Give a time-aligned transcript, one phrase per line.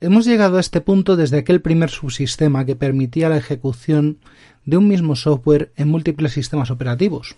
[0.00, 4.18] Hemos llegado a este punto desde aquel primer subsistema que permitía la ejecución
[4.64, 7.36] de un mismo software en múltiples sistemas operativos.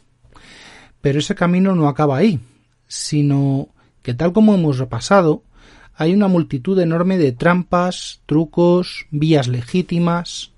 [1.00, 2.38] Pero ese camino no acaba ahí,
[2.86, 3.70] sino
[4.02, 5.42] que tal como hemos repasado,
[5.94, 10.52] hay una multitud enorme de trampas, trucos, vías legítimas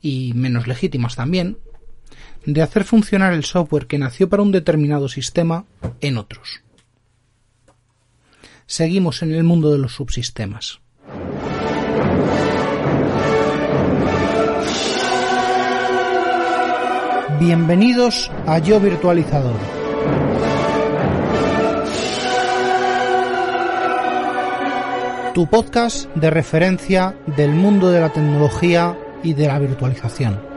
[0.00, 1.56] y menos legítimas también,
[2.46, 5.66] de hacer funcionar el software que nació para un determinado sistema
[6.00, 6.62] en otros.
[8.66, 10.80] Seguimos en el mundo de los subsistemas.
[17.44, 19.56] Bienvenidos a Yo Virtualizador.
[25.34, 30.51] Tu podcast de referencia del mundo de la tecnología y de la virtualización.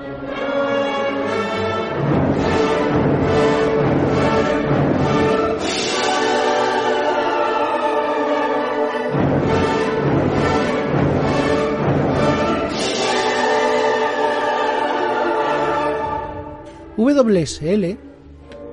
[17.16, 17.98] WSL,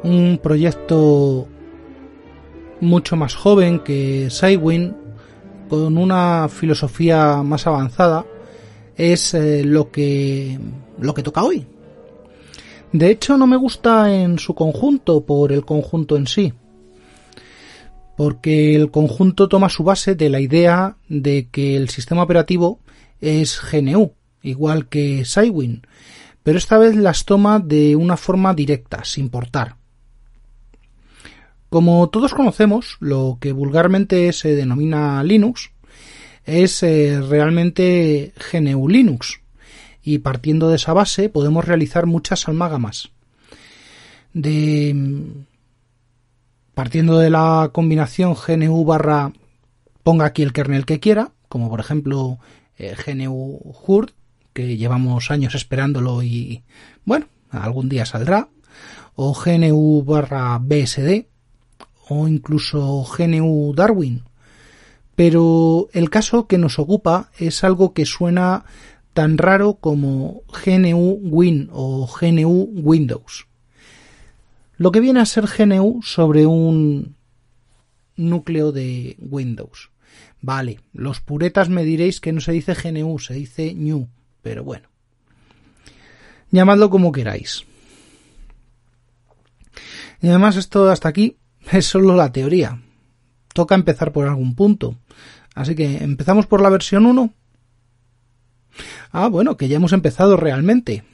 [0.05, 1.49] un proyecto
[2.81, 4.97] mucho más joven que Sidewin,
[5.69, 8.27] con una filosofía más avanzada,
[8.97, 10.59] es eh, lo que
[10.99, 11.67] lo que toca hoy.
[12.93, 16.53] De hecho, no me gusta en su conjunto por el conjunto en sí,
[18.17, 22.81] porque el conjunto toma su base de la idea de que el sistema operativo
[23.21, 25.87] es GNU, igual que Sidewin,
[26.43, 29.77] pero esta vez las toma de una forma directa, sin portar.
[31.69, 35.71] Como todos conocemos, lo que vulgarmente se denomina Linux
[36.45, 39.41] es eh, realmente GNU Linux,
[40.03, 43.11] y partiendo de esa base podemos realizar muchas almágamas.
[44.35, 44.95] De
[46.75, 49.33] partiendo de la combinación GNU barra
[50.03, 52.39] ponga aquí el kernel que quiera, como por ejemplo
[52.77, 54.11] eh, GNU HURD,
[54.53, 56.63] que llevamos años esperándolo y
[57.05, 58.49] bueno, algún día saldrá,
[59.15, 61.27] o GNU barra BSD,
[62.09, 64.23] o incluso GNU Darwin.
[65.15, 68.65] Pero el caso que nos ocupa es algo que suena
[69.13, 73.47] tan raro como GNU Win o GNU Windows.
[74.77, 77.15] Lo que viene a ser GNU sobre un
[78.17, 79.91] núcleo de Windows.
[80.41, 84.09] Vale, los puretas me diréis que no se dice GNU, se dice New
[84.43, 84.89] pero bueno.
[86.51, 87.65] Llamadlo como queráis.
[90.21, 91.37] Y además esto hasta aquí
[91.71, 92.81] es solo la teoría.
[93.55, 94.97] Toca empezar por algún punto.
[95.55, 97.33] Así que empezamos por la versión 1.
[99.11, 101.05] Ah, bueno, que ya hemos empezado realmente.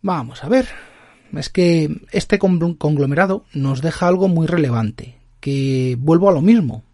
[0.00, 0.68] Vamos a ver.
[1.32, 6.84] Es que este conglomerado nos deja algo muy relevante, que vuelvo a lo mismo.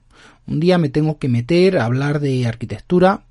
[0.46, 3.24] Un día me tengo que meter a hablar de arquitectura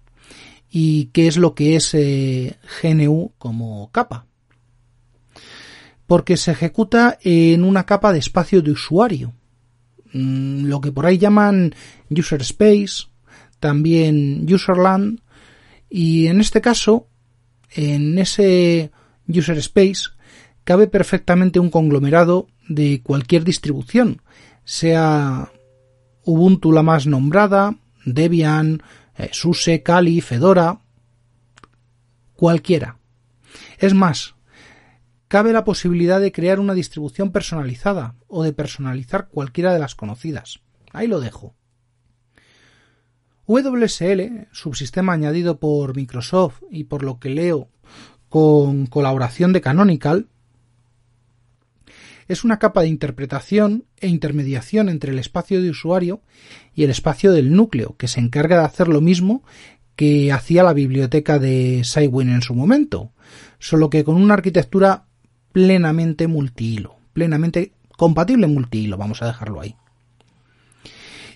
[0.80, 4.28] y qué es lo que es eh, GNU como capa.
[6.06, 9.34] Porque se ejecuta en una capa de espacio de usuario,
[10.14, 11.74] mm, lo que por ahí llaman
[12.12, 13.08] user space,
[13.60, 15.22] también userland,
[15.90, 17.08] y en este caso,
[17.72, 18.92] en ese
[19.28, 20.12] user space,
[20.64, 24.22] cabe perfectamente un conglomerado de cualquier distribución,
[24.64, 25.52] sea
[26.24, 28.84] Ubuntu la más nombrada, Debian,
[29.32, 30.82] SUSE, Kali, Fedora,
[32.36, 33.00] cualquiera.
[33.80, 34.36] Es más,
[35.28, 40.60] cabe la posibilidad de crear una distribución personalizada o de personalizar cualquiera de las conocidas.
[40.94, 41.56] Ahí lo dejo.
[43.48, 47.70] WSL, subsistema añadido por Microsoft y por lo que leo
[48.30, 50.28] con colaboración de Canonical,
[52.28, 56.22] es una capa de interpretación e intermediación entre el espacio de usuario
[56.76, 59.44] y el espacio del núcleo, que se encarga de hacer lo mismo
[59.96, 63.12] que hacía la biblioteca de Sidewin en su momento,
[63.60, 65.06] solo que con una arquitectura
[65.52, 69.76] plenamente multihilo, plenamente compatible multihilo, vamos a dejarlo ahí.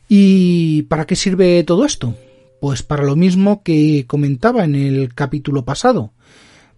[0.07, 2.15] ¿Y para qué sirve todo esto?
[2.59, 6.13] Pues para lo mismo que comentaba en el capítulo pasado,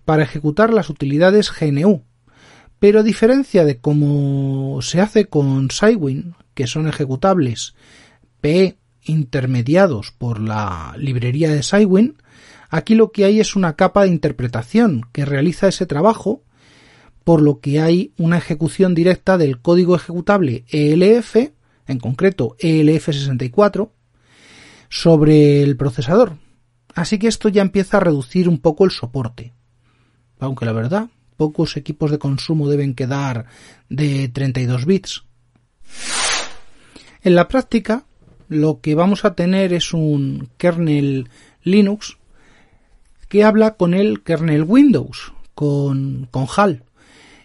[0.06, 2.04] para ejecutar las utilidades GNU,
[2.84, 7.76] pero a diferencia de cómo se hace con Sidewin, que son ejecutables
[8.42, 12.18] P intermediados por la librería de Sidewin,
[12.70, 16.44] aquí lo que hay es una capa de interpretación que realiza ese trabajo,
[17.24, 21.38] por lo que hay una ejecución directa del código ejecutable ELF,
[21.88, 23.92] en concreto ELF64,
[24.90, 26.34] sobre el procesador.
[26.96, 29.54] Así que esto ya empieza a reducir un poco el soporte.
[30.38, 31.08] Aunque la verdad,
[31.44, 33.48] pocos equipos de consumo deben quedar
[33.90, 35.26] de 32 bits.
[37.22, 38.06] En la práctica,
[38.48, 41.28] lo que vamos a tener es un kernel
[41.64, 42.18] Linux
[43.28, 46.86] que habla con el kernel Windows, con, con HAL,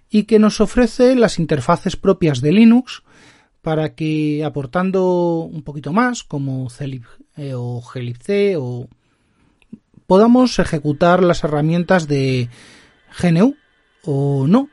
[0.09, 3.03] y que nos ofrece las interfaces propias de Linux
[3.63, 7.05] para que aportando un poquito más, como Celib
[7.37, 8.87] eh, o glibc o
[10.07, 12.49] podamos ejecutar las herramientas de
[13.21, 13.57] GNU
[14.11, 14.71] o no.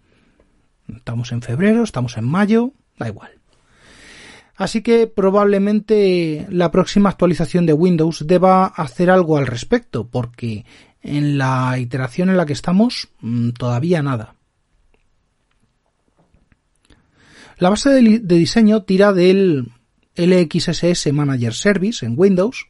[0.94, 3.32] Estamos en febrero, estamos en mayo, da igual.
[4.58, 10.66] Así que probablemente la próxima actualización de Windows deba hacer algo al respecto, porque
[11.02, 14.36] en la iteración en la que estamos mm, todavía nada.
[17.58, 19.72] La base de, diseño tira del
[20.18, 22.68] LXSS Manager Service en Windows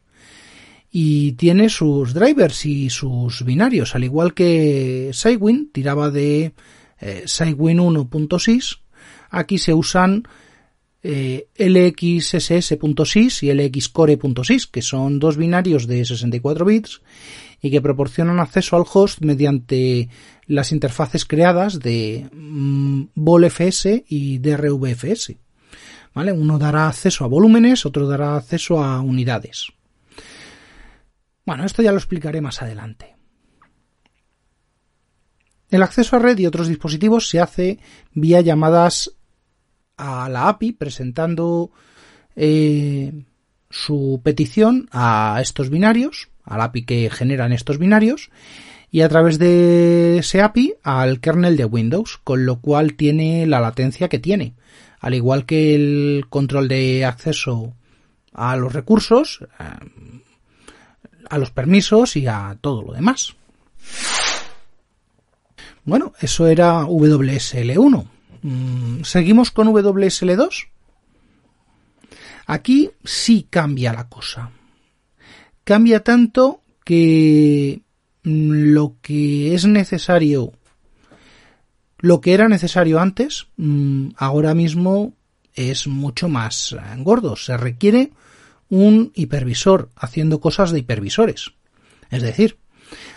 [0.95, 6.54] y tiene sus drivers y sus binarios, al igual que Cygwin tiraba de
[7.01, 8.78] eh, Cygwin 1.6.
[9.31, 10.28] Aquí se usan
[11.01, 17.01] eh, LXSS.sys y LXcore.sys, que son dos binarios de 64 bits
[17.60, 20.10] y que proporcionan acceso al host mediante
[20.45, 25.34] las interfaces creadas de mm, VolFS y DRVFS.
[26.13, 26.31] ¿Vale?
[26.31, 29.74] Uno dará acceso a volúmenes, otro dará acceso a unidades.
[31.45, 33.16] Bueno, esto ya lo explicaré más adelante.
[35.69, 37.80] El acceso a red y otros dispositivos se hace
[38.13, 39.12] vía llamadas
[39.98, 41.72] a la API presentando
[42.36, 43.12] eh,
[43.69, 48.30] su petición a estos binarios, al API que generan estos binarios,
[48.92, 53.60] y a través de ese API al kernel de Windows, con lo cual tiene la
[53.60, 54.54] latencia que tiene.
[55.00, 57.74] Al igual que el control de acceso
[58.31, 60.22] a los recursos, eh,
[61.29, 63.35] a los permisos y a todo lo demás.
[65.85, 68.07] Bueno, eso era WSL1.
[68.41, 70.67] Mm, Seguimos con WSL2.
[72.45, 74.51] Aquí sí cambia la cosa.
[75.63, 77.81] Cambia tanto que
[78.23, 80.51] lo que es necesario,
[81.99, 85.13] lo que era necesario antes, mm, ahora mismo
[85.53, 87.35] es mucho más gordo.
[87.35, 88.11] Se requiere
[88.73, 91.51] un hipervisor haciendo cosas de hipervisores.
[92.09, 92.57] Es decir,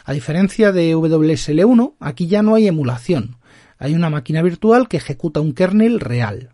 [0.04, 3.38] a diferencia de WSL1, aquí ya no hay emulación.
[3.78, 6.50] Hay una máquina virtual que ejecuta un kernel real.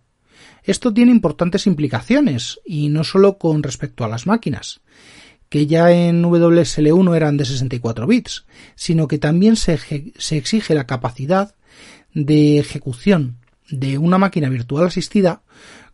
[0.62, 4.82] Esto tiene importantes implicaciones, y no solo con respecto a las máquinas,
[5.48, 9.80] que ya en WSL1 eran de 64 bits, sino que también se,
[10.30, 11.56] exige la capacidad
[12.14, 15.42] de ejecución de una máquina virtual asistida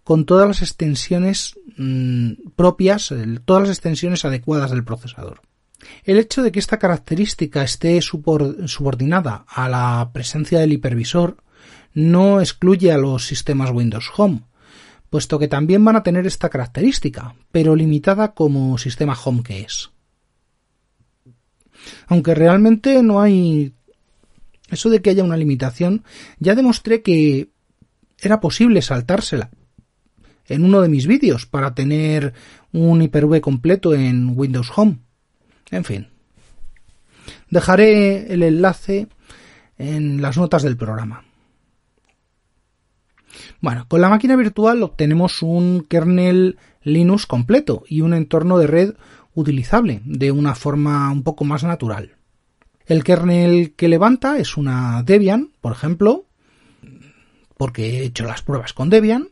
[0.09, 3.13] con todas las extensiones mm, propias,
[3.45, 5.43] todas las extensiones adecuadas del procesador.
[6.03, 11.37] El hecho de que esta característica esté subordinada a la presencia del hipervisor
[11.93, 14.45] no excluye a los sistemas Windows Home,
[15.11, 19.91] puesto que también van a tener esta característica, pero limitada como sistema home que es.
[22.07, 23.75] Aunque realmente no hay
[24.71, 26.03] eso de que haya una limitación,
[26.39, 27.51] ya demostré que
[28.19, 29.51] era posible saltársela
[30.49, 32.33] en uno de mis vídeos para tener
[32.73, 34.99] un Hyper-V completo en Windows Home.
[35.71, 36.09] En fin.
[37.51, 39.09] Dejaré el enlace
[39.77, 41.25] en las notas del programa.
[43.61, 48.95] Bueno, con la máquina virtual obtenemos un kernel Linux completo y un entorno de red
[49.35, 52.17] utilizable de una forma un poco más natural.
[52.87, 56.25] El kernel que levanta es una Debian, por ejemplo,
[57.57, 59.29] porque he hecho las pruebas con Debian.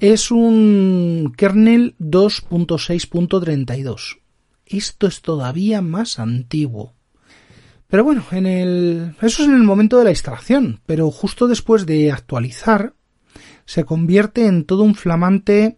[0.00, 4.20] Es un kernel 2.6.32.
[4.64, 6.94] Esto es todavía más antiguo.
[7.86, 9.14] Pero bueno, en el...
[9.20, 12.94] eso es en el momento de la instalación, pero justo después de actualizar
[13.66, 15.76] se convierte en todo un flamante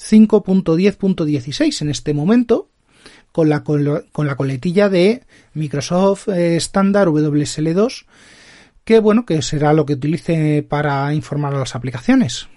[0.00, 2.70] 5.10.16 en este momento,
[3.32, 8.06] con la, coletilla de Microsoft estándar WSL2,
[8.84, 12.48] que bueno, que será lo que utilice para informar a las aplicaciones.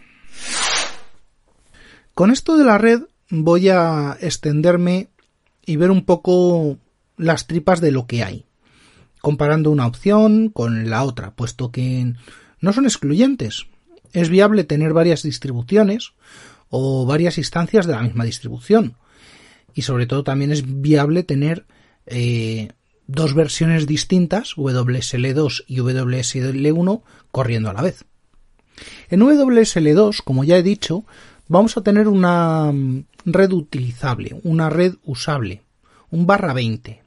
[2.16, 5.10] Con esto de la red voy a extenderme
[5.66, 6.78] y ver un poco
[7.18, 8.46] las tripas de lo que hay,
[9.20, 12.14] comparando una opción con la otra, puesto que
[12.62, 13.66] no son excluyentes.
[14.14, 16.14] Es viable tener varias distribuciones
[16.70, 18.96] o varias instancias de la misma distribución.
[19.74, 21.66] Y sobre todo también es viable tener
[22.06, 22.70] eh,
[23.08, 28.06] dos versiones distintas, WSL2 y WSL1, corriendo a la vez.
[29.10, 31.06] En WSL2, como ya he dicho,
[31.48, 35.64] vamos a tener una mm, red utilizable, una red usable,
[36.10, 37.02] un barra 20.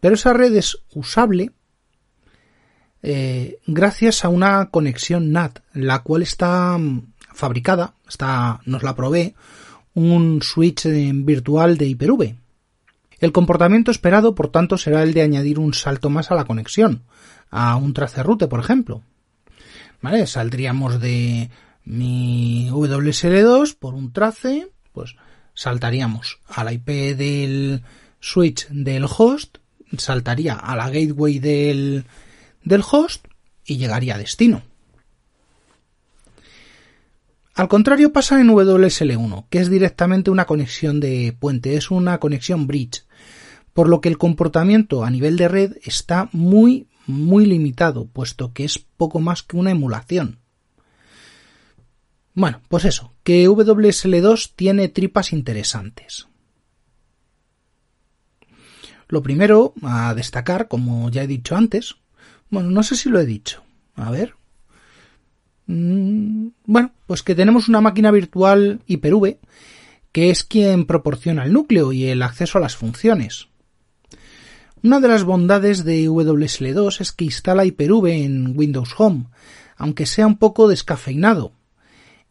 [0.00, 1.52] Pero esa red es usable
[3.02, 9.34] eh, gracias a una conexión NAT, la cual está mm, fabricada, está, nos la provee
[9.94, 10.86] un switch
[11.24, 12.36] virtual de Hyper-V.
[13.18, 17.02] El comportamiento esperado, por tanto, será el de añadir un salto más a la conexión,
[17.50, 19.02] a un tracerrute, por ejemplo.
[20.00, 20.26] ¿Vale?
[20.26, 21.50] Saldríamos de
[21.84, 25.16] mi WSL2 por un trace, pues
[25.54, 27.82] saltaríamos a la IP del
[28.20, 29.58] switch del host,
[29.96, 32.04] saltaría a la gateway del,
[32.62, 33.26] del host
[33.64, 34.62] y llegaría a destino.
[37.54, 42.66] Al contrario pasa en WSL1, que es directamente una conexión de puente, es una conexión
[42.66, 43.04] bridge,
[43.74, 48.64] por lo que el comportamiento a nivel de red está muy, muy limitado, puesto que
[48.64, 50.39] es poco más que una emulación.
[52.34, 56.28] Bueno, pues eso, que WSL2 tiene tripas interesantes.
[59.08, 61.96] Lo primero a destacar, como ya he dicho antes,
[62.48, 63.64] bueno, no sé si lo he dicho.
[63.96, 64.34] A ver.
[65.66, 69.38] Mm, bueno, pues que tenemos una máquina virtual Hyper-V
[70.12, 73.48] que es quien proporciona el núcleo y el acceso a las funciones.
[74.82, 79.26] Una de las bondades de WSL2 es que instala Hyper-V en Windows Home,
[79.76, 81.52] aunque sea un poco descafeinado,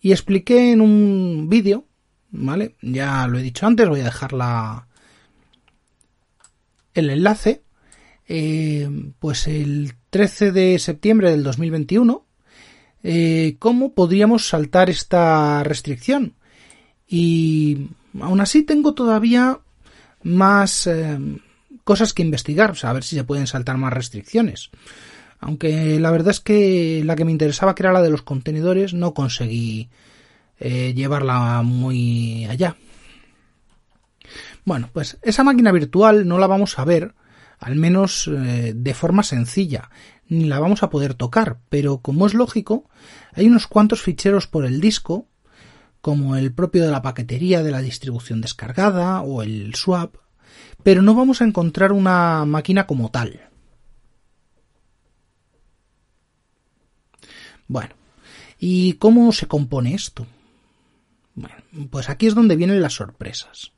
[0.01, 1.85] y expliqué en un vídeo,
[2.31, 2.75] ¿vale?
[2.81, 4.87] Ya lo he dicho antes, voy a dejar la,
[6.93, 7.63] el enlace,
[8.27, 8.89] eh,
[9.19, 12.25] pues el 13 de septiembre del 2021,
[13.03, 16.35] eh, cómo podríamos saltar esta restricción.
[17.07, 17.89] Y
[18.21, 19.59] aún así tengo todavía
[20.21, 21.17] más eh,
[21.83, 24.69] cosas que investigar, a ver si se pueden saltar más restricciones.
[25.39, 28.93] Aunque la verdad es que la que me interesaba, que era la de los contenedores,
[28.93, 29.89] no conseguí
[30.59, 32.75] eh, llevarla muy allá.
[34.65, 37.15] Bueno, pues esa máquina virtual no la vamos a ver,
[37.57, 39.89] al menos eh, de forma sencilla,
[40.27, 42.89] ni la vamos a poder tocar, pero como es lógico,
[43.33, 45.27] hay unos cuantos ficheros por el disco,
[46.01, 50.15] como el propio de la paquetería de la distribución descargada o el swap,
[50.83, 53.48] pero no vamos a encontrar una máquina como tal.
[57.69, 57.93] Bueno,
[58.59, 60.25] ¿y cómo se compone esto?
[61.35, 61.55] Bueno,
[61.91, 63.71] pues aquí es donde vienen las sorpresas.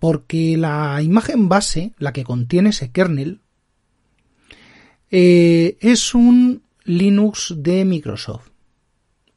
[0.00, 3.40] Porque la imagen base, la que contiene ese kernel,
[5.10, 8.48] eh, es un Linux de Microsoft.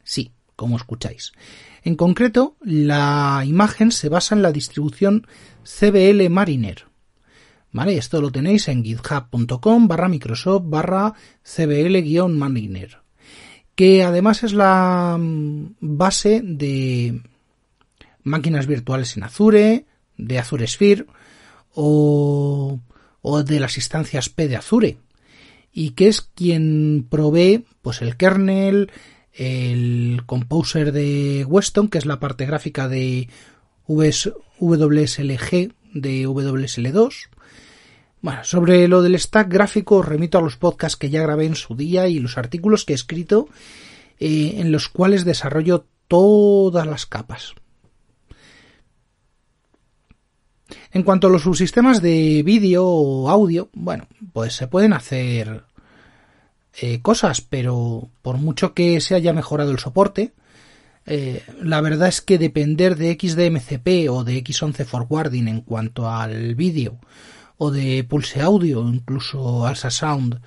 [0.04, 1.32] Sí, como escucháis.
[1.84, 5.28] En concreto, la imagen se basa en la distribución
[5.64, 6.86] CBL Mariner.
[7.74, 11.14] Esto lo tenéis en github.com barra Microsoft barra
[11.44, 12.98] CBL-Mariner.
[13.76, 17.22] Que además es la mm, base de
[18.24, 19.86] máquinas virtuales en Azure,
[20.18, 21.08] de Azure Sphere
[21.74, 22.80] o,
[23.22, 24.98] o de las instancias P de Azure
[25.74, 28.92] y que es quien provee pues el kernel,
[29.34, 33.28] el composer de Weston, que es la parte gráfica de
[33.88, 37.30] WSLG de WSL2.
[38.24, 41.56] Bueno, sobre lo del stack gráfico os remito a los podcasts que ya grabé en
[41.56, 43.50] su día y los artículos que he escrito
[44.18, 47.54] eh, en los cuales desarrollo todas las capas.
[50.94, 55.66] En cuanto a los subsistemas de vídeo o audio, bueno, pues se pueden hacer
[56.80, 60.32] eh, cosas, pero por mucho que se haya mejorado el soporte,
[61.06, 66.56] eh, la verdad es que depender de XDMCP o de X11 forwarding en cuanto al
[66.56, 67.00] vídeo
[67.58, 70.42] o de Pulse Audio incluso Alsa Sound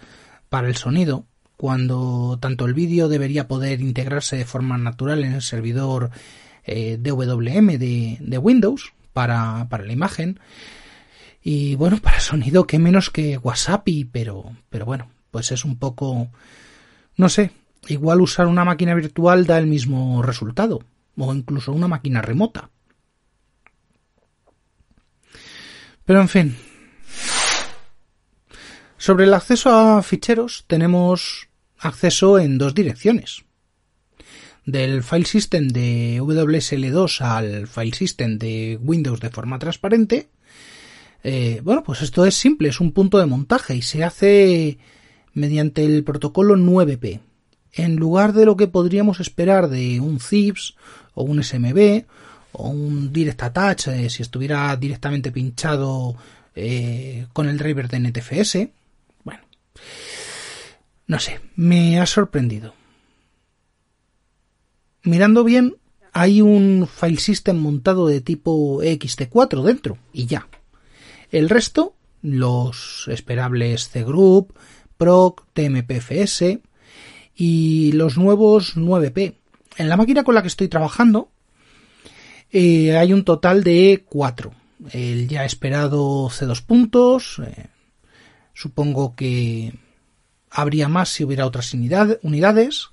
[0.49, 5.43] para el sonido, cuando tanto el vídeo debería poder integrarse de forma natural en el
[5.43, 6.11] servidor
[6.65, 10.39] eh, DWM de, de Windows, para, para la imagen.
[11.43, 16.29] Y bueno, para sonido que menos que WhatsApp, pero, pero bueno, pues es un poco,
[17.17, 17.51] no sé,
[17.89, 20.81] igual usar una máquina virtual da el mismo resultado.
[21.17, 22.69] o incluso una máquina remota.
[26.05, 26.57] Pero en fin.
[29.07, 31.47] Sobre el acceso a ficheros tenemos
[31.79, 33.45] acceso en dos direcciones.
[34.65, 40.29] Del file system de WSL2 al file system de Windows de forma transparente.
[41.23, 44.79] Eh, bueno, pues esto es simple, es un punto de montaje y se hace
[45.35, 47.21] mediante el protocolo 9P.
[47.75, 50.75] En lugar de lo que podríamos esperar de un ZIPS
[51.15, 52.07] o un SMB
[52.51, 56.17] o un Direct Attach eh, si estuviera directamente pinchado
[56.57, 58.76] eh, con el driver de NTFS.
[61.07, 62.75] No sé, me ha sorprendido.
[65.03, 65.77] Mirando bien,
[66.13, 70.49] hay un file system montado de tipo XT4 dentro y ya.
[71.31, 74.53] El resto, los esperables cgroup,
[74.97, 76.43] proc, tmpfs
[77.37, 79.35] y los nuevos 9p.
[79.77, 81.31] En la máquina con la que estoy trabajando
[82.51, 84.53] eh, hay un total de 4.
[84.93, 87.41] El ya esperado C2 puntos.
[87.45, 87.67] Eh,
[88.57, 89.75] supongo que
[90.51, 92.89] habría más si hubiera otras unidades.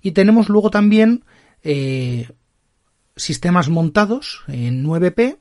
[0.00, 1.24] Y tenemos luego también
[1.62, 2.30] eh,
[3.14, 5.36] sistemas montados en 9P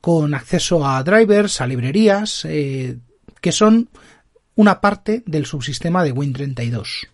[0.00, 3.90] con acceso a drivers, a librerías, que son
[4.54, 7.08] una parte del subsistema de Win32.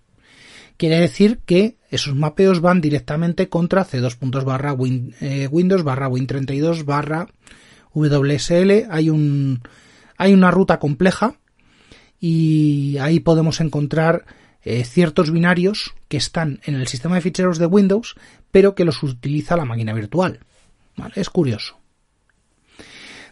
[0.76, 4.76] Quiere decir que esos mapeos van directamente contra C2 barra
[5.20, 7.28] eh, Windows barra Win32 barra
[7.94, 8.88] WSL.
[8.90, 9.62] Hay un
[10.16, 11.36] hay una ruta compleja
[12.20, 14.24] y ahí podemos encontrar
[14.62, 18.16] eh, ciertos binarios que están en el sistema de ficheros de Windows,
[18.50, 20.40] pero que los utiliza la máquina virtual.
[21.14, 21.78] Es curioso.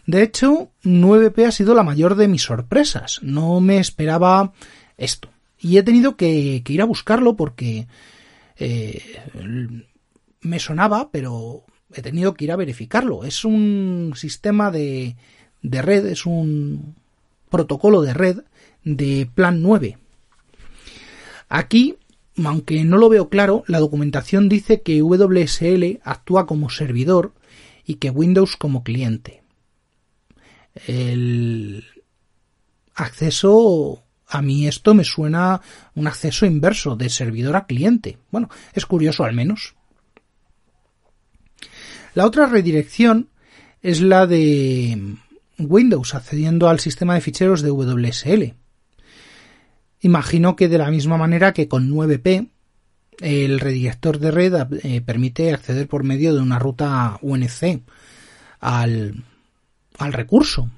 [0.07, 3.21] De hecho, 9P ha sido la mayor de mis sorpresas.
[3.23, 4.53] No me esperaba
[4.97, 5.31] esto.
[5.59, 7.88] Y he tenido que, ir a buscarlo porque
[8.57, 9.03] eh,
[10.41, 13.25] me sonaba, pero he tenido que ir a verificarlo.
[13.25, 15.17] Es un sistema de,
[15.64, 16.95] de red, es un
[17.50, 18.41] protocolo de red
[18.84, 19.99] de plan 9.
[21.49, 21.97] Aquí,
[22.45, 27.32] aunque no lo veo claro, la documentación dice que WSL actúa como servidor
[27.86, 29.43] y que Windows como cliente.
[30.86, 31.84] El
[32.95, 35.62] acceso a mí esto me suena
[35.95, 38.19] un acceso inverso de servidor a cliente.
[38.30, 39.75] Bueno, es curioso al menos.
[42.15, 43.30] La otra redirección
[43.80, 45.17] es la de
[45.58, 48.54] Windows accediendo al sistema de ficheros de WSL.
[50.00, 52.49] Imagino que de la misma manera que con 9P
[53.21, 57.82] el redirector de red eh, permite acceder por medio de una ruta UNC
[58.60, 59.25] al,
[59.99, 60.71] al recurso.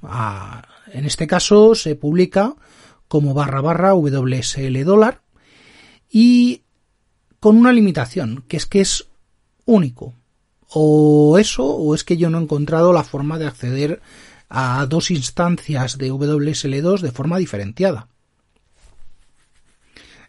[0.93, 2.55] en este caso se publica
[3.09, 5.23] como barra barra WSL dólar
[6.11, 6.63] y
[7.41, 9.07] con una limitación, que es que es
[9.65, 10.15] único.
[10.69, 14.01] O eso, o es que yo no he encontrado la forma de acceder
[14.49, 18.09] a dos instancias de WSL2 de forma diferenciada.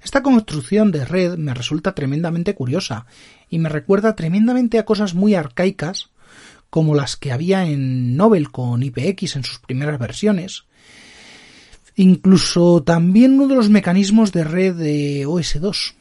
[0.03, 3.05] Esta construcción de red me resulta tremendamente curiosa
[3.49, 6.11] y me recuerda tremendamente a cosas muy arcaicas
[6.69, 10.67] como las que había en Nobel con IPX en sus primeras versiones,
[11.99, 15.95] Incluso también uno de los mecanismos de red de OS2.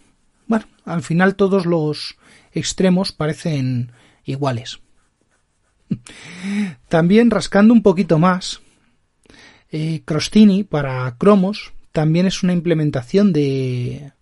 [0.46, 2.16] Bueno, al final todos los
[2.52, 3.92] extremos parecen
[4.26, 4.80] iguales.
[6.88, 8.60] También rascando un poquito más,
[9.70, 14.12] eh, Crostini para Cromos también es una implementación de...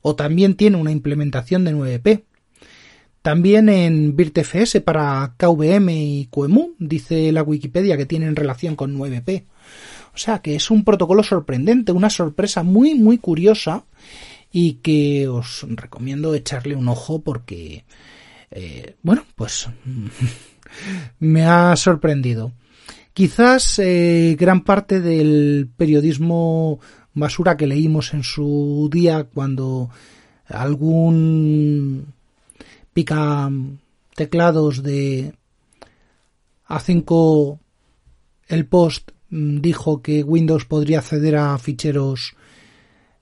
[0.00, 2.24] o también tiene una implementación de 9P.
[3.20, 9.44] También en VirtFS para KVM y QEMU dice la Wikipedia que tienen relación con 9P.
[10.14, 13.84] O sea que es un protocolo sorprendente, una sorpresa muy, muy curiosa
[14.50, 17.84] y que os recomiendo echarle un ojo porque,
[18.50, 19.68] eh, bueno, pues
[21.18, 22.52] me ha sorprendido.
[23.12, 26.80] Quizás eh, gran parte del periodismo
[27.14, 29.90] basura que leímos en su día cuando
[30.46, 32.14] algún
[32.92, 33.50] pica
[34.14, 35.34] teclados de
[36.68, 37.58] A5
[38.48, 42.34] el post Mm, dijo que Windows podría acceder a ficheros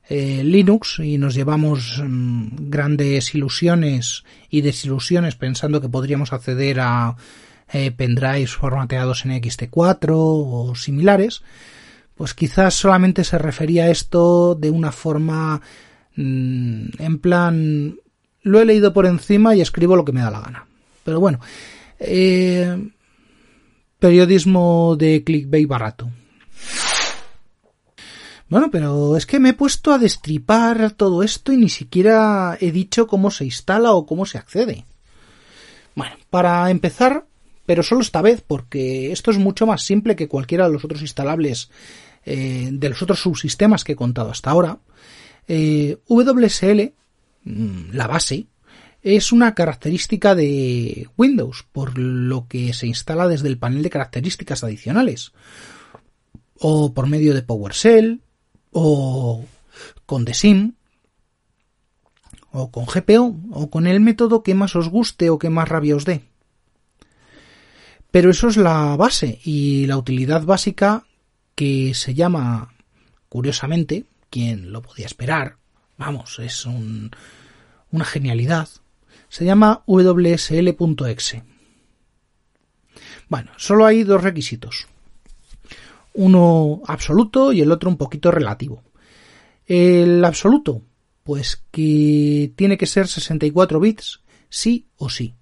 [0.09, 7.17] eh, Linux y nos llevamos mm, grandes ilusiones y desilusiones pensando que podríamos acceder a
[7.73, 11.43] eh, pendrives formateados en XT4 o similares,
[12.15, 15.61] pues quizás solamente se refería a esto de una forma
[16.15, 17.97] mm, en plan
[18.43, 20.67] lo he leído por encima y escribo lo que me da la gana.
[21.03, 21.41] Pero bueno,
[21.99, 22.91] eh,
[23.99, 26.09] periodismo de clickbait barato.
[28.49, 32.71] Bueno, pero es que me he puesto a destripar todo esto y ni siquiera he
[32.71, 34.85] dicho cómo se instala o cómo se accede.
[35.97, 37.27] Bueno, para empezar,
[37.65, 41.01] pero solo esta vez, porque esto es mucho más simple que cualquiera de los otros
[41.01, 41.71] instalables
[42.25, 44.79] eh, de los otros subsistemas que he contado hasta ahora.
[45.49, 46.93] Eh, WSL,
[47.45, 48.47] mm, la base,
[49.03, 54.65] es una característica de Windows, por lo que se instala desde el panel de características
[54.65, 55.33] adicionales,
[56.59, 58.23] o por medio de PowerShell,
[58.79, 59.43] o
[60.05, 60.75] con DSIM,
[62.51, 65.97] o con GPO, o con el método que más os guste o que más rabia
[65.97, 66.29] os dé.
[68.11, 71.07] Pero eso es la base y la utilidad básica
[71.55, 72.75] que se llama,
[73.31, 75.57] curiosamente, quien lo podía esperar,
[75.97, 78.69] vamos, es una genialidad,
[79.31, 81.45] se llama WSL.exe.
[83.29, 84.87] Bueno, solo hay dos requisitos.
[86.17, 88.83] Uno absoluto y el otro un poquito relativo.
[89.67, 90.83] El absoluto,
[91.23, 95.35] pues que tiene que ser 64 bits, sí o sí.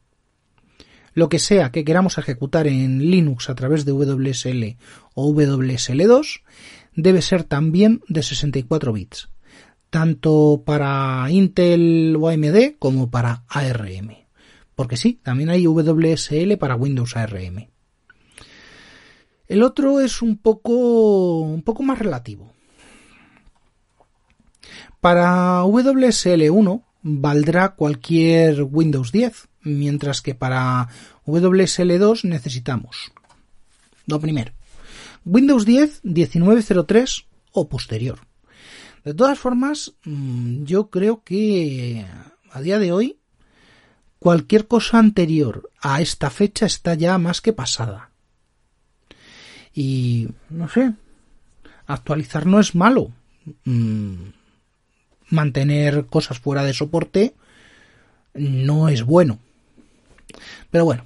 [1.12, 4.76] Lo que sea que queramos ejecutar en Linux a través de WSL
[5.14, 6.42] o WSL2
[6.96, 9.28] debe ser también de 64 bits
[9.94, 14.26] tanto para Intel o AMD como para ARM.
[14.74, 17.68] Porque sí, también hay WSL para Windows ARM.
[19.54, 22.52] El otro es un poco, un poco más relativo.
[25.00, 30.88] Para WSL1 valdrá cualquier Windows 10, mientras que para
[31.24, 33.12] WSL2 necesitamos
[34.06, 34.52] lo primero,
[35.24, 38.26] Windows 10 1903 o posterior.
[39.04, 42.04] De todas formas, mm, yo creo que
[42.50, 43.20] a día de hoy
[44.18, 48.13] cualquier cosa anterior a esta fecha está ya más que pasada.
[49.74, 50.92] Y no sé,
[51.86, 53.10] actualizar no es malo.
[53.64, 54.28] Mm,
[55.30, 57.34] mantener cosas fuera de soporte
[58.34, 59.38] no es bueno.
[60.70, 61.04] Pero bueno,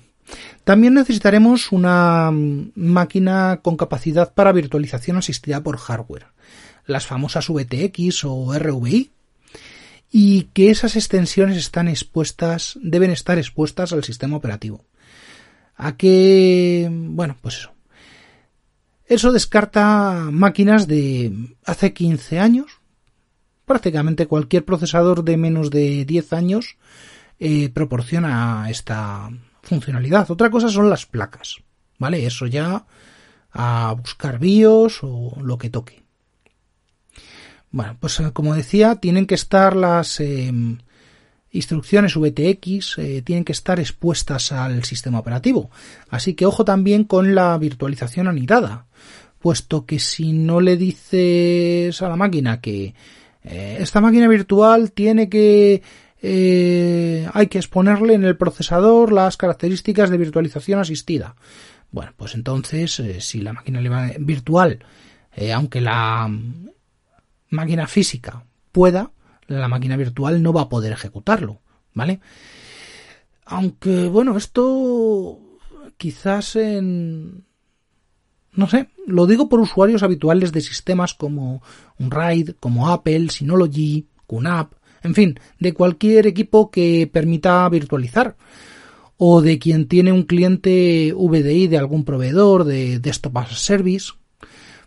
[0.65, 6.27] también necesitaremos una mm, máquina con capacidad para virtualización asistida por hardware
[6.89, 9.13] las famosas VTX o RVI,
[10.11, 14.85] y que esas extensiones están expuestas, deben estar expuestas al sistema operativo.
[15.77, 17.73] A que, bueno, pues eso.
[19.09, 21.33] Eso descarta máquinas de
[21.64, 22.81] hace 15 años.
[23.64, 26.77] Prácticamente cualquier procesador de menos de 10 años
[27.38, 29.31] eh, proporciona esta
[29.62, 30.31] funcionalidad.
[30.31, 31.57] Otra cosa son las placas,
[31.99, 32.27] ¿vale?
[32.27, 32.85] Eso ya
[33.53, 36.03] a buscar BIOS o lo que toque.
[37.71, 40.53] Bueno, pues eh, como decía, tienen que estar las eh,
[41.51, 45.71] instrucciones VTX, eh, tienen que estar expuestas al sistema operativo.
[46.11, 48.87] Así que ojo también con la virtualización anidada,
[49.39, 52.95] puesto que si no le dices a la máquina que
[53.43, 55.83] esta máquina virtual tiene que
[56.21, 61.35] hay que exponerle en el procesador las características de virtualización asistida.
[61.91, 63.81] Bueno, pues entonces, si la máquina
[64.19, 64.85] virtual,
[65.55, 66.31] aunque la
[67.49, 69.13] máquina física pueda,
[69.49, 71.61] la máquina virtual no va a poder ejecutarlo,
[71.95, 72.21] ¿vale?
[73.45, 75.41] Aunque, bueno, esto
[75.97, 77.45] quizás en...
[78.53, 81.63] No sé, lo digo por usuarios habituales de sistemas como
[81.99, 88.37] un RAID, como Apple, Synology, QNAP, en fin, de cualquier equipo que permita virtualizar
[89.17, 94.13] o de quien tiene un cliente VDI de algún proveedor de Desktop as a Service,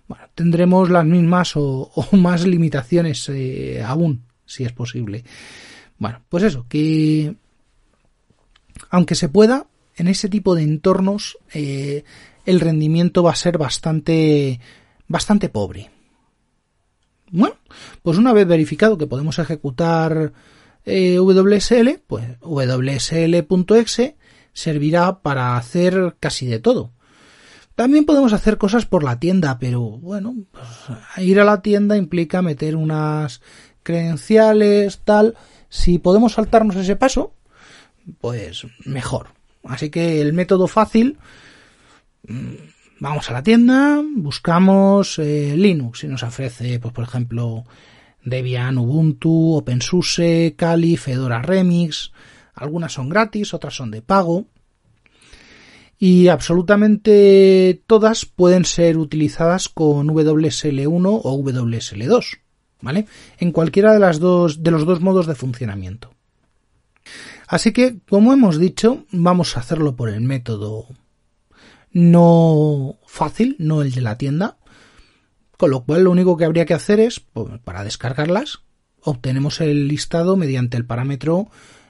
[0.07, 5.23] bueno, tendremos las mismas o, más limitaciones eh, aún, si es posible.
[5.97, 7.35] Bueno, pues eso, que
[8.89, 12.03] aunque se pueda, en ese tipo de entornos eh,
[12.45, 14.59] el rendimiento va a ser bastante,
[15.07, 15.91] bastante pobre.
[17.29, 17.55] Bueno,
[18.01, 20.33] pues una vez verificado que podemos ejecutar
[20.85, 24.17] eh, WSL, pues WSL.exe
[24.53, 26.91] servirá para hacer casi de todo.
[27.75, 32.41] También podemos hacer cosas por la tienda, pero bueno, pues, ir a la tienda implica
[32.41, 33.41] meter unas
[33.83, 35.35] credenciales, tal.
[35.69, 37.33] Si podemos saltarnos ese paso,
[38.19, 39.29] pues mejor.
[39.63, 41.17] Así que el método fácil,
[42.27, 42.53] mm,
[42.99, 47.65] vamos a la tienda, buscamos eh, Linux y nos ofrece, pues por ejemplo,
[48.23, 52.11] Debian, Ubuntu, OpenSUSE, Kali, Fedora Remix.
[52.53, 54.47] Algunas son gratis, otras son de pago
[56.01, 62.39] y absolutamente todas pueden ser utilizadas con WSL1 o WSL2,
[62.81, 63.07] ¿vale?
[63.37, 64.19] En cualquiera de los
[64.85, 66.13] dos modos de funcionamiento.
[67.47, 70.87] Así que, como hemos dicho, vamos a hacerlo por el método
[71.91, 74.57] no fácil, no el de la tienda.
[75.57, 78.63] con lo cual lo único que habría que hacer es, pues, para descargarlas,
[79.01, 81.49] obtenemos el listado mediante el parámetro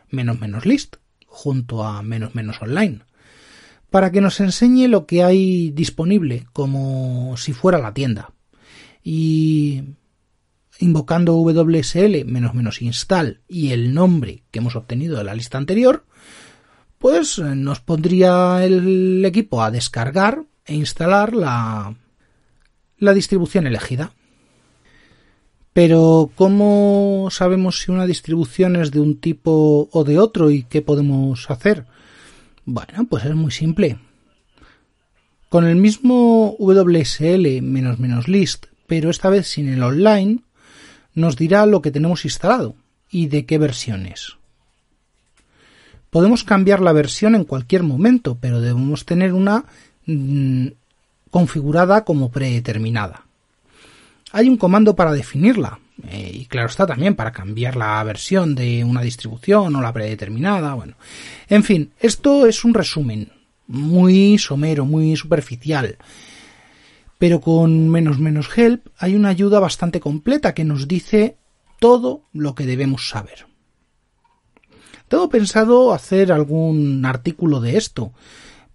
[0.10, 3.02] menos menos list junto a menos menos online
[3.90, 8.34] para que nos enseñe lo que hay disponible como si fuera la tienda
[9.04, 9.84] y
[10.82, 16.06] invocando wsl menos menos install y el nombre que hemos obtenido de la lista anterior
[17.02, 21.96] pues nos pondría el equipo a descargar e instalar la,
[23.00, 24.12] distribución elegida.
[25.74, 30.84] Pero ¿cómo sabemos si una distribución es de un tipo o de otro y qué
[30.84, 31.88] podemos hacer?
[32.66, 33.98] Bueno, pues es muy simple.
[35.50, 40.42] Con el mismo WSL menos menos list, pero esta vez sin el online,
[41.14, 42.76] nos dirá lo que tenemos instalado
[43.10, 44.38] y de qué versiones.
[46.10, 49.66] Podemos cambiar la versión en cualquier momento, pero debemos tener una
[50.06, 50.68] mm,
[51.30, 53.26] configurada como predeterminada.
[54.34, 58.84] Hay un comando para definirla, eh, y claro está también para cambiar la versión de
[58.84, 60.96] una distribución o la predeterminada, bueno.
[61.48, 63.30] En fin, esto es un resumen,
[63.68, 65.98] muy somero, muy superficial.
[67.22, 71.38] Pero con menos menos help hay una ayuda bastante completa que nos dice
[71.80, 73.46] todo lo que debemos saber.
[75.08, 78.12] Tengo pensado hacer algún artículo de esto,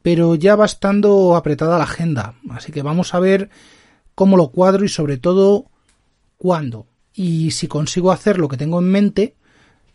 [0.01, 3.51] pero ya va estando apretada la agenda, así que vamos a ver
[4.15, 5.69] cómo lo cuadro y sobre todo
[6.39, 6.87] cuándo.
[7.15, 9.35] Y si consigo hacer lo que tengo en mente,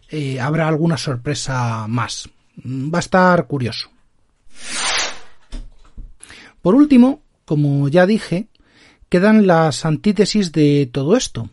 [0.10, 2.30] eh, habrá alguna sorpresa más.
[2.66, 3.90] Va a estar curioso.
[6.62, 8.48] Por último, como ya dije,
[9.10, 11.50] quedan las antítesis de todo esto.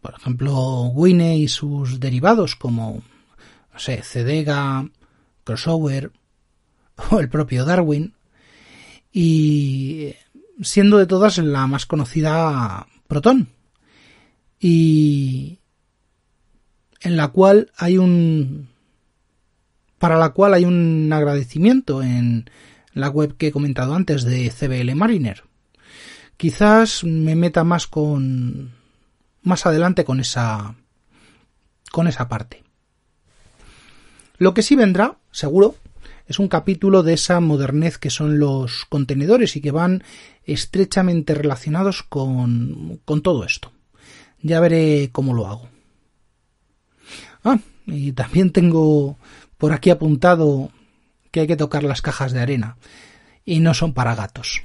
[0.00, 3.00] Por ejemplo, Wine y sus derivados como,
[3.72, 4.90] no sé, Cedega,
[5.44, 6.10] Crossover,
[7.12, 8.14] o el propio Darwin,
[9.12, 10.16] y
[10.60, 13.50] siendo de todas la más conocida Proton,
[14.58, 15.60] y
[17.02, 18.68] en la cual hay un
[19.98, 22.50] para la cual hay un agradecimiento en
[22.94, 25.44] la web que he comentado antes de CBL Mariner.
[26.36, 28.72] Quizás me meta más con
[29.42, 30.74] más adelante con esa
[31.92, 32.64] con esa parte.
[34.38, 35.76] Lo que sí vendrá, seguro,
[36.26, 40.02] es un capítulo de esa modernez que son los contenedores y que van
[40.44, 43.72] estrechamente relacionados con, con todo esto.
[44.42, 45.68] Ya veré cómo lo hago.
[47.44, 49.18] Ah, y también tengo
[49.58, 50.70] por aquí apuntado
[51.34, 52.76] que hay que tocar las cajas de arena
[53.44, 54.62] y no son para gatos.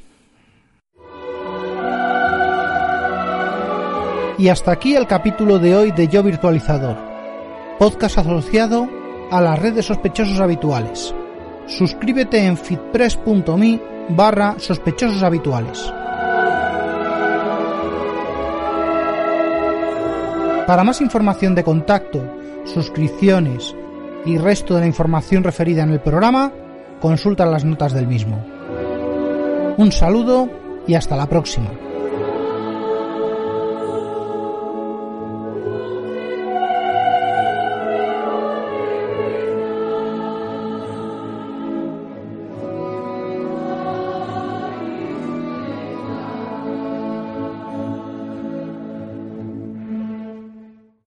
[4.38, 6.96] Y hasta aquí el capítulo de hoy de Yo Virtualizador,
[7.80, 8.88] podcast asociado
[9.32, 11.16] a la red de sospechosos habituales
[11.70, 13.80] suscríbete en fitpress.me
[14.10, 15.82] barra sospechosos habituales.
[20.68, 22.24] Para más información de contacto,
[22.66, 23.76] suscripciones
[24.30, 26.52] y resto de la información referida en el programa,
[27.02, 28.46] consulta las notas del mismo.
[29.78, 30.48] Un saludo
[30.86, 31.89] y hasta la próxima.